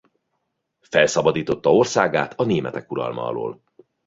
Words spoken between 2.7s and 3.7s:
uralma alól.